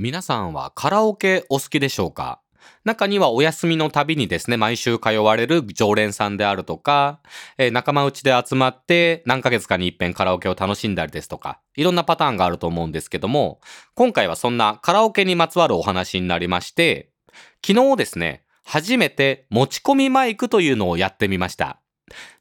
[0.00, 2.40] 皆さんはカラオケお好きでしょうか？
[2.84, 7.20] 中にはお休みのたびにですね、毎週通われる常連さんであるとか、
[7.56, 13.60] えー仲間内で集まって何ヶ月かに一遍カラオケを楽しんだりですとか、いろんなパターンがあると思うんですけども、
[13.96, 17.10] 今回はそんなカラオケにまつわるお話になりまして、
[17.66, 21.80] 昨日ですね、初めて持ち込みマイクというのをやってみました。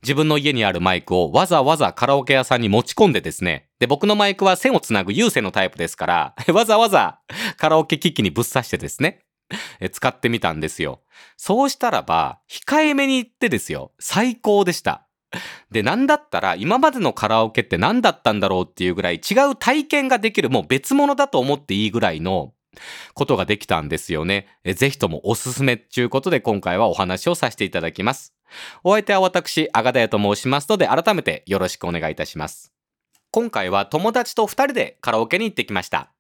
[0.01, 3.69] 自分の家にあるマイクをわざわざカラオケ屋さんに持ち込んでですね。
[3.79, 7.19] で、僕のマイクは線をつなぐ有線のタイプですから、 わざわざ
[7.57, 9.19] カラオケ機器にぶっ刺してですね。
[9.91, 11.01] 使ってみたんですよ。
[11.37, 13.91] そうしたらば、控えめに言ってですよ。
[13.99, 15.07] 最高でした。
[15.71, 22.53] で、なんだったら、今までのカラオケって何だったんだろうっていうぐらい違う体験ができる、もう別物だと思っていいぐらいの
[23.13, 24.47] ことができたんですよね。
[24.75, 28.33] ぜひともおすすめっていうことで今回はお話をさせていただきます。
[28.83, 32.73] お相手は私、アガダヤと申しますので、改めてよろしくお願いいたします。
[33.31, 36.11] 今回は友達と二人でカラオケに行ってきました。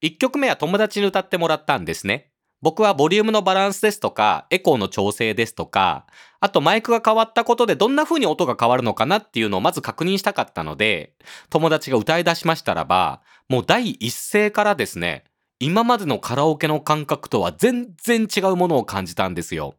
[0.00, 2.28] 一曲目は友達に歌ってもらったんですね。
[2.60, 6.06] 僕はボリュームのバランスですとか、エコーの調整ですとか、
[6.38, 11.14] あとマイクが変わったことでどんな風に音が変わるのかなっていうのをまず確認したかったので、
[11.50, 15.24] 友達が歌い出しましたらば、もう第一声からですね、
[15.62, 19.76] 今までのカラオケの感覚とは全然違うものを感じたんですよ。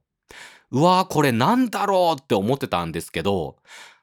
[0.72, 3.58] うわーこれなんだろうって思ってたんですけど、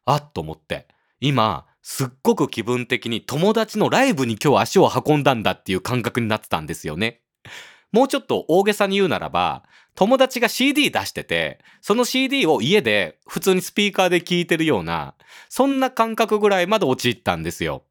[0.05, 0.89] あっと思って、
[1.20, 7.22] 今、すっごく気分的に友達のライブに今日足を運んだんだっていう感覚になってたんですよね。
[7.92, 9.62] もうちょっと大げさに言うならば、
[9.94, 15.15] 友達が CD 出してて、その CD を家で普通にスピーカーで聴いてるような、
[15.48, 17.84] そんな感覚ぐらいまで陥ったんですよ。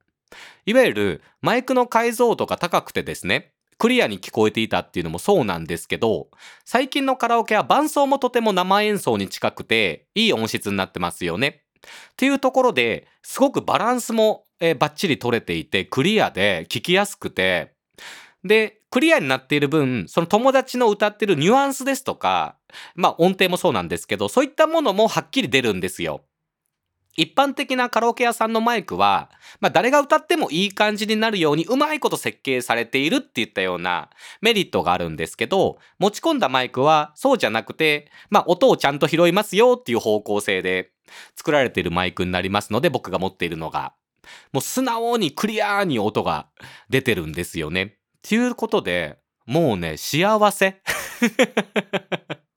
[0.68, 6.28] いわゆるマイクの解像度が高くてですね、クリアに聞こえていたっていうのもそうなんですけど、
[6.66, 11.64] 最近のカラオケは伴奏もとても生演奏に近くて、いい音質になってますよね。
[11.78, 17.74] っていうところで、すごくバランスも、えーバッチリ取れていて、クリアで聞きやすくて、
[18.44, 22.58] で、クリアになっている分、その友達の歌ってるニュアンスですとか、
[22.96, 26.26] まあ音程もそうなんですけど、そういったものもはっきり出るんですよ。
[27.20, 34.10] 一般的なカラオケ屋さんのマイクは、まあ誰が歌ってもいい感じになるようにうまいこと設計されているっていったような
[34.40, 40.92] メリットがあるんですけど、持ち込んだマイクはそうじゃなくて、まあ音をちゃんと拾いますよっていう方向性で
[41.36, 43.94] 作られているマイクになりますので、僕が持っているのが。
[44.54, 46.48] もう素直にクリアーに音が
[46.90, 47.84] 出てるんですよね。
[47.84, 47.90] っ
[48.22, 50.82] ていうことで、もうね、幸せ。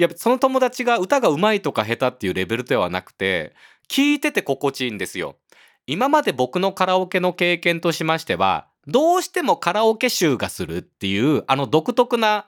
[0.00, 3.52] いや、その友達が歌が上手いとか下手っていうレベルではなくて、
[3.86, 5.36] 聞いてて心地いいんですよ。
[5.86, 12.46] 今まで僕のカラオケの経験としましては、どうしてもカラオケ集がするっていう、あの独特な、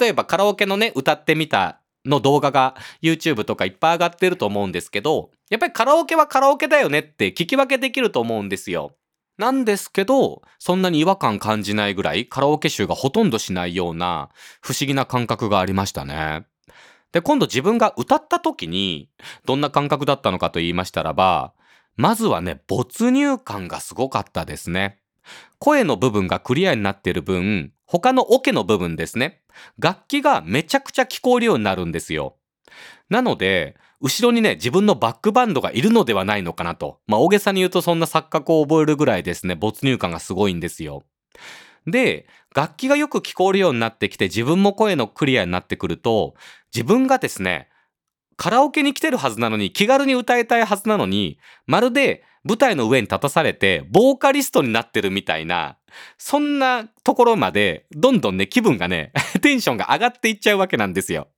[0.00, 8.96] 例えばカラオケのね、歌ってみたの動画が YouTube とかいっぱい上がってると思うんですけど、やっぱりカラオケはカラオケだよねって聞き分けできると思うんですよ。
[9.38, 14.30] なんですけど、そんなに違和感感じないぐらいカラオケ集がほとんどしないような
[14.60, 16.49] 不思議な感覚がありましたね。
[17.12, 19.08] で、今度自分が歌った時に
[19.44, 21.52] どんな感覚だったのかと言いましたらば、
[21.96, 25.00] まずはね、没入感がすごかったですね。
[25.58, 29.42] 声の部分がクリアになっている分、他のオケの部分ですね。
[29.78, 32.36] 楽器がめちゃくちゃ聞こえるようになるんですよ。
[33.08, 37.00] なので、後ろにね、自分のバックバンドがいるのではないのかなと。
[37.06, 41.02] まあ、大げさに言うとそんな錯覚を覚えるぐらいですね、没入感がすごいんですよ。
[41.86, 46.34] で、楽器がよく聞こえるようになってきて、自分も声のクリアになってくると、
[46.74, 47.68] 自分がですね、
[48.36, 55.76] カラオケに来てるはずなのに、気軽に歌いたいはずなのに、まるで舞台の上に立たされて、ボーカリストになってるみたいな、
[56.16, 61.28] そんなところまで、どんどんね、気分がね、 テンションが上がっていっちゃうわけなんですよ。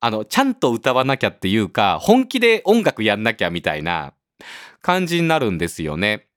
[0.00, 4.12] あの、ちゃんと歌わなきゃっていうか、本気で音楽やんなきゃみたいな
[4.80, 6.28] 感じになるんですよね。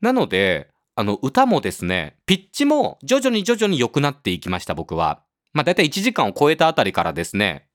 [0.00, 5.22] なので、あの、歌もですね、ピッチも徐々に徐々に良くなっていきました、僕は。
[5.52, 7.65] まあ、だいたい1時間を超えたあたりからですね、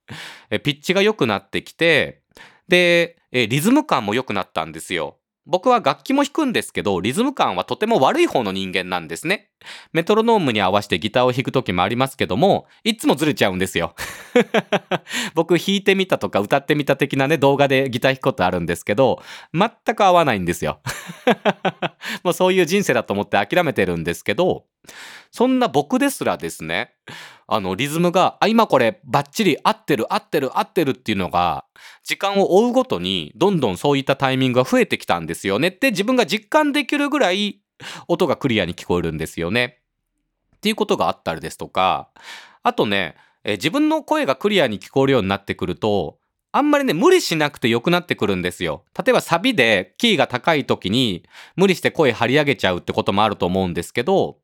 [0.63, 2.21] ピッチが良くなってきて、
[2.67, 5.17] で、リズム感も良くなったんですよ。
[5.51, 9.49] 僕は楽器も弾くんですけど、リズム感はとても悪い方の人間なんですね。
[9.91, 13.93] メトロノームに合わせてギターを弾く時もありますけども、いつもずれちゃうんですよ。
[15.35, 19.21] 僕弾いてみたとか歌ってみた的なね、動画でギター弾くことあるんですけど、
[19.53, 20.79] 全く合わないんですよ。
[22.23, 24.65] もうそういう人生だと思って諦めてるんですけど、
[25.31, 26.93] そんな僕ですらですね、
[27.47, 31.65] あの、リズムが、あ、今これバッチリ合ってる合ってる合ってるっていうのが、
[32.03, 37.61] 時間を追うごとに、どんどんそういったタイミングが増えてきたんですよねって自分が実感できるぐらい、
[38.07, 39.79] 音がクリアに聞こえるんですよね。
[40.57, 42.09] っていうことがあったりですとか、
[42.63, 46.19] あとね、え自分の声がクリアに聞こえるようになってくると、
[46.51, 48.83] あんまりね、無理しなくて良くなってくるんですよ。
[48.97, 51.23] 例えばサビでキーが高い時に
[51.55, 54.37] 無理して声張り上げちゃうってこともあると思うんですけど、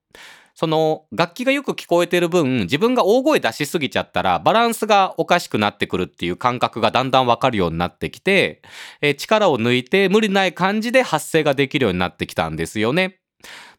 [0.60, 8.64] その楽器がよく聞こえてる分、自分が大声出しすぎちゃったらバランスがおかしくなってくるっていう感覚がだんだんわかるようになってきて、
[9.00, 13.20] えー、力を抜いて無理ない感じで発声ができるようになってきたんですよね。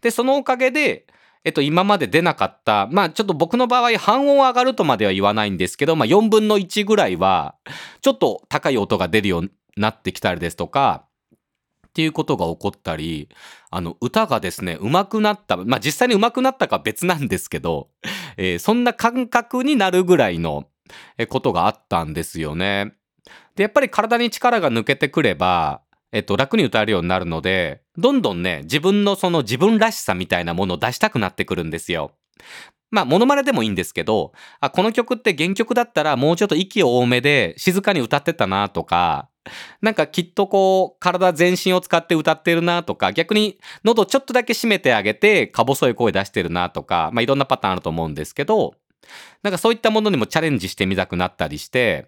[0.02, 1.08] で、そのおかげで、
[1.42, 7.56] えっと、今まで出なかった、まあちょっと僕の場合半音上がるとまでは言わないんですけど、まあ4分の1ぐらいは、
[8.02, 11.07] ちょっと高い音が出るようになってきたりですとか、
[11.98, 13.28] っていうことが起こったり、
[13.70, 17.88] あの、歌がですね、上手くなった、まあ、実際に上手くなったか別なんですけど、
[18.36, 20.68] えー、そんな感覚になるぐらいの
[21.28, 22.94] ことがあったんですよね。
[23.56, 25.80] で、やっぱり体に力が抜けてくれば、
[26.12, 32.12] えっと、楽に歌えるようになるので、どんどんね、自分のその自分らしさみたいなものを出したくなってくるんですよ。
[32.92, 34.30] まあ、モノマネでもいいんですけど、
[34.60, 39.28] あ、この曲って原曲だったらもうちょっと息を多めで静かに歌ってたなとか、
[39.82, 48.74] なんかきっとこう、体全身を使って歌ってるなとか、逆に喉ちょっとだけ閉めてあげて、か細い声出してるなとか、まあいろんなパターンあると思うんですけど、
[49.42, 52.06] なんかそういったものにもチャレンジしてみたくなったりして、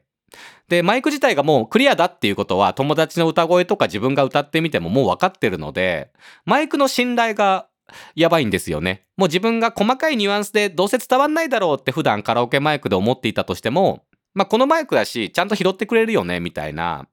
[0.69, 6.11] で、マイク自体がもうクリアだっていうことは、友達の歌声とか自分が歌ってみてももう分かってるので、
[6.45, 7.67] マイクの信頼が
[8.15, 9.05] やばいんですよね。
[9.17, 14.05] もう自分が細かいニュアンスでどうせ伝わんないだろうって普段カラオケマイクで思っていたとしても、
[14.35, 17.09] まあこのマイクだし、ちゃんと拾ってくれるよね、みたいな。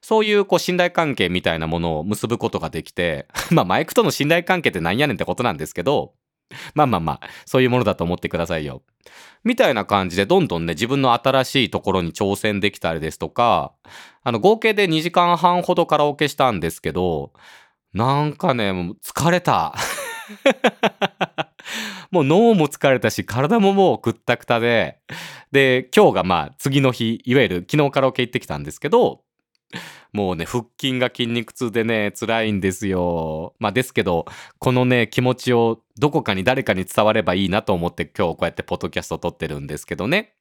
[0.00, 6.14] そういうこう信頼関係みたいなものを結ぶことができて、 まあマイクとの信頼関係ってなんやねんってことなんですけど、
[6.74, 8.82] まあまあまあ、そういうものだと思ってくださいよ。
[9.44, 13.72] みたいな感じでどんどんね、自分の新しいところに挑戦できたりですとか、
[14.22, 17.32] あの合計で2時間半ほどカラオケしたんですけど、
[17.92, 19.74] なんかね、もう疲れた。
[22.10, 24.98] もう脳も疲れたし、体ももうくったくたで、
[25.52, 29.22] で、今日がまあ次の日、いわゆる昨日カラオケ行ってきたんですけど、
[30.12, 33.54] もうね、腹筋が筋肉痛でね、辛いんですよ。
[33.58, 34.26] まあですけど、
[34.58, 40.34] このね、気持ちをどこかに誰かに伝わればいいなと思って今日こうやってポッドキャストを撮ってるんですけどね。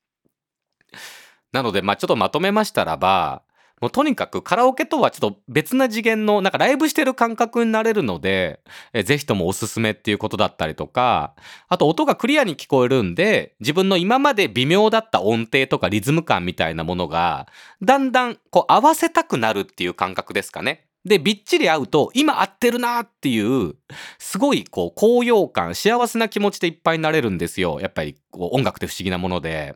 [1.51, 3.43] なので、まあちょっとまとめましたらば、
[3.81, 8.59] もうとにかくカラオケとはちょっと別な次元の、なんかライブしてる感覚になれるので、
[8.93, 11.33] えぜひともおすすめっていうことだったりとか、
[11.67, 17.47] あと音がクリアに聞こえるんで、自分の今まで微妙だった音程とかリズム感みたいなものが、
[17.81, 20.85] だんだんこう合わせたくなるっていう感覚ですかね。
[21.05, 23.75] で、びっちり合うと、今合ってるなっていう、
[24.17, 27.79] すごいこう高揚感、幸せな気持ちでいっぱいになれるんですよ。
[27.81, 29.75] やっぱりこう音楽って不思議なもので。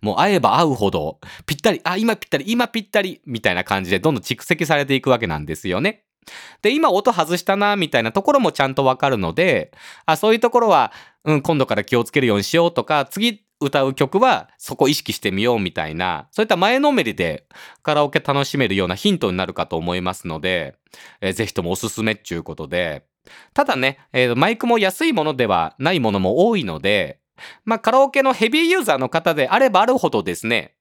[0.00, 6.04] もう会えば会うほど、ぴったり、あ、今ぴったり、今ぴったり、みたいな感じでどんどん蓄積されていくわけなんですよね。
[6.62, 9.72] で、今音外したな、みたいなところもちゃんとわかるので、
[10.06, 10.92] あ、そういうところは、
[11.24, 17.46] うん、今度から気をつけるようにしようとか、次歌う曲はそこ意識してみようみたいな、そういった前のめりで
[17.82, 20.76] カラオケ楽しめるようなヒントになるかと思いますので、
[21.20, 23.04] えー、ぜひともおすすめっていうことで、
[23.54, 27.20] ただね、えー、マイクも安いものではないものも多いので、
[27.64, 30.74] まあ、カラオケのヘビーユーザーの方であればあるほどですね、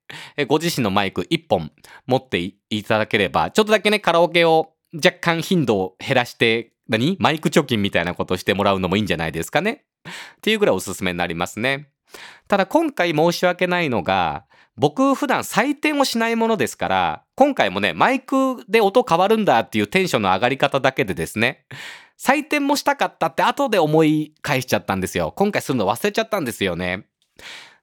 [0.47, 1.71] ご自身のマイク1本
[2.05, 2.37] 持って
[2.69, 7.15] いただければ、ちょっとだけね、カラオケを若干頻度を減らして、何？
[7.19, 9.85] マイク貯金みたいなことをしてもらうのもいいんじゃないですかね。
[10.07, 10.11] っ
[10.41, 11.89] ていうぐらいおすすめになりますね。
[12.49, 21.65] ただ今回申し訳ないのが、僕普段採点をしないものですから、今回もね、マイクで音変わるんだっていうテンションの上がり方だけでですね、
[22.21, 25.33] 採点もしたかったって後で思い返しちゃったんですよ。
[25.35, 27.07] 今回するの忘れちゃったんですよね。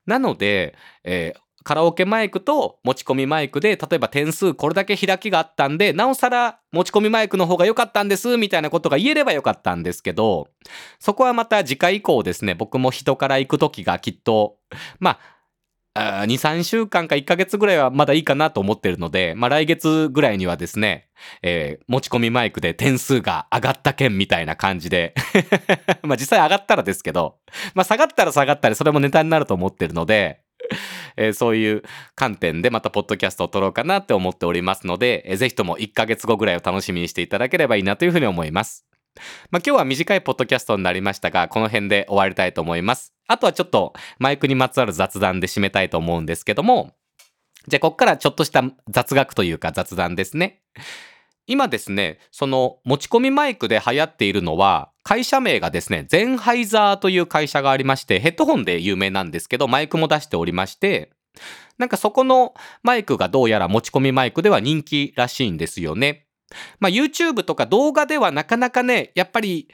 [0.07, 10.49] なので、えーカラオケマイクと持ち込みマイクで、例えば点数これだけ開きがあったんで、なおさら持ち込みマイクの方が良かったんです、みたいなことが言えればよかったんですけど、
[10.99, 14.57] そこはまた次回以降ですね、僕も人から行く時がきっと、
[14.99, 15.18] まあ、
[15.99, 21.09] あ2、3週間か1ヶ月ぐらいはまだいいかなと思ってるので、まあ来月ぐらいにはですね、
[21.43, 25.14] えー、持ち込みマイクで点数が上がった件みたいな感じで
[26.02, 27.38] まあ実際上がったらですけど、
[27.75, 30.40] まあ下がったら下がったりそれもネタになると思ってるので、
[31.17, 31.83] えー、そういう
[32.14, 38.87] 観点でまたポッドキャストを撮ろうかなって思っておりますので、えー、ぜひとも1ヶ月後ぐらいを楽しみにしていただければいいなというふうに思います。
[39.50, 43.17] まあ、今日は短いポッドキャストになりましたが、この辺で終わりたいと思います。
[43.28, 46.94] あとはちょっとマイクにまつわる雑談で締めたいと思うんですけども、
[47.68, 50.62] じゃあこっからちょっとした雑学というか雑談ですね。
[51.47, 61.11] 今ですね、その持ち込みマイクで流行っているのは、会社名がですね、ゼンハイザーという会社がありまして、ヘッドホンで有名なんですけど、マイクも出しておりまして、
[61.78, 66.26] なんかそこのマイクがどうやら持ち込みマイクでは人気らしいんですよね。
[66.80, 69.68] まあ YouTube とか動画ではなかなかね、やっぱり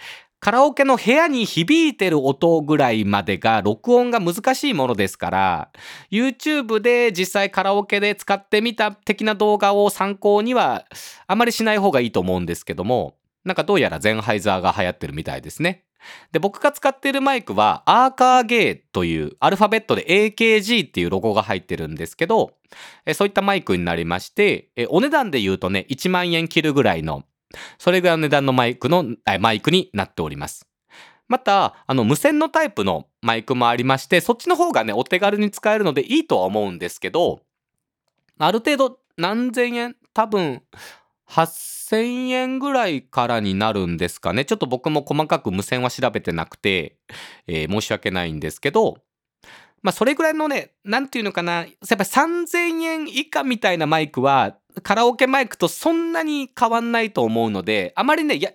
[0.44, 5.70] カラオケの部屋に響いてる音ぐらいまでが録音が難しいものですから、
[6.10, 10.84] YouTube で実際カラオケで使ってみた的な動画を参考には
[11.26, 15.84] あまりしない方がいいと思うんですけども、なんかどうやらゼンハイザーが流行ってるみたいですね。
[16.32, 22.52] で、僕が使っているマイクは、アーカーゲーというアルファベットで AKG っていうロゴが入ってるんですけど、
[23.06, 27.24] えそういったマイクになりまして、えお値段で言うとね、1万円切るぐらいの、
[27.78, 29.04] それぐらいの値段のマイクの、
[29.40, 30.66] マイクになっております。
[31.28, 37.40] また、あの、無線のタイプのマイクもありまして、そっちの方がね、お手軽に使えるのでいいとは思うんですけど、
[38.38, 40.62] ある程度何千円多分、
[41.28, 44.44] 8000円ぐらいからになるんですかね。
[44.44, 46.96] ちょっと僕も細かく無線は調べてなくて、
[47.46, 48.98] えー申し訳ないんですけど、
[49.82, 58.50] まあそれぐらいのね、なんていうのかな、やっぱり3000円以下みたいなマイクは、カラオケマイクとそんなに変わんないと思うので、あまりね、や、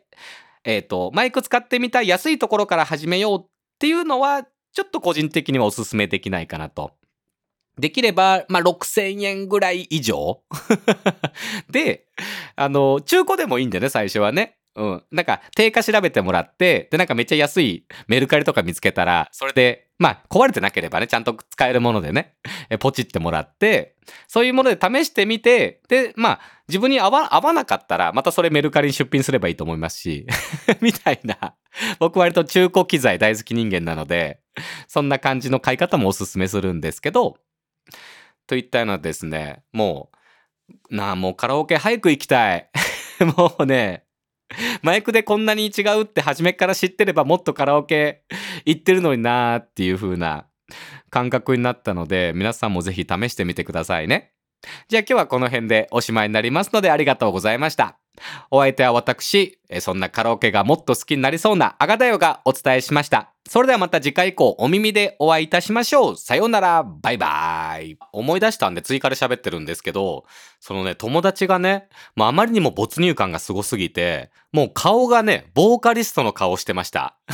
[0.64, 3.48] えっ、と、マイク使ってみたい安いところから始めようっ
[3.80, 6.92] ていうのは、ちょっと個人的にはお勧めできないかなと。
[7.80, 10.42] できれば、まあ、6000円ぐらい以上
[11.72, 12.08] で、
[12.56, 14.59] あの、中古でもいいんだよね、最初はね。
[14.76, 15.04] うん。
[15.12, 22.36] なんか、定価調べてもらって、で、なんかめっちゃ安いメルカリとか見つけたら、それで、まあ、壊れてなければね、ちゃんと使えるものでね、
[22.70, 23.96] えポチってもらって、
[24.28, 30.26] そういうもので試してみて、で、まあ、自分に合わ合わなかったら、またそれメルカリに出品すればいいと思いますし、
[30.82, 31.56] みたいな。
[32.00, 34.40] 僕割と中古機材大好き人間なので、
[34.88, 37.38] そんな感じの買い方もおすすめするんですけど、
[38.48, 40.12] といったようなですね、も
[40.92, 42.70] う、なあ、もうカラオケ早く行きたい。
[43.38, 44.06] もうね、
[44.82, 48.24] マイクでこんなに違うって初めから知ってればもっとカラオケ
[48.66, 50.48] 行ってるのになーっていう風な
[51.10, 54.34] 感覚になったので、皆さんもぜひ試してみてくださいね。
[54.88, 57.99] じゃあ今日はこの辺でおしまいになりますのでありがとうございました。
[58.52, 63.34] お相手は私、そんなカラオケがもっと好きになりそうなアガダヨがお伝えしました。
[63.48, 66.18] それではまた次回以降お耳でお会いいたしましょう。
[66.18, 67.98] さようなら、バイバイ。
[68.12, 70.26] 思い出したんで追加で喋ってるんですけど、
[70.60, 77.16] そのね、友達がね、もうあまりにも没入感がすごすぎて、もう顔がね、ボーカリストの顔してました。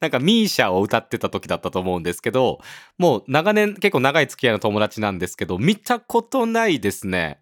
[0.00, 2.60] なんかミーシャを歌ってた時だったと思うんですけど、
[2.98, 7.40] もう長年結構長い付き合いの友達なんですけど、見たことないですね。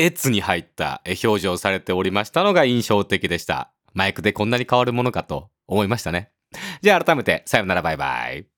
[0.00, 3.72] 越に入った表情をされておりましたのが印象的でした。
[3.92, 6.30] マイクでこんなに変わるものかと思いましたね。
[6.82, 8.49] じゃあ改めて、さよならバイバイ。